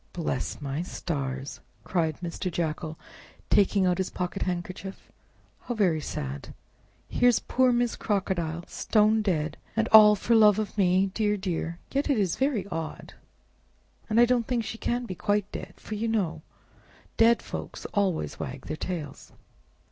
"Bless 0.13 0.59
my 0.59 0.81
stars!" 0.81 1.59
cried 1.83 2.17
Mr. 2.21 2.51
Jackal, 2.51 2.97
taking 3.51 3.85
out 3.85 3.99
his 3.99 4.09
pocket 4.09 4.41
handkerchief, 4.41 5.11
"how 5.59 5.75
very 5.75 6.01
sad! 6.01 6.55
Here's 7.07 7.37
poor 7.37 7.71
Miss 7.71 7.95
Crocodile 7.95 8.63
stone 8.65 9.21
dead, 9.21 9.57
and 9.75 9.87
all 9.89 10.15
for 10.15 10.33
love 10.33 10.57
of 10.57 10.75
me! 10.75 11.11
Dear! 11.13 11.37
dear! 11.37 11.77
Yet 11.91 12.09
it 12.09 12.17
is 12.17 12.35
very 12.35 12.65
odd, 12.69 13.13
and 14.09 14.19
I 14.19 14.25
don't 14.25 14.47
think 14.47 14.63
she 14.63 14.79
can 14.79 15.05
be 15.05 15.13
quite 15.13 15.51
dead, 15.51 15.75
you 15.91 16.07
know—for 16.07 16.81
dead 17.17 17.43
folks 17.43 17.85
always 17.93 18.39
wag 18.39 18.65
their 18.65 18.77
tails!" 18.77 19.33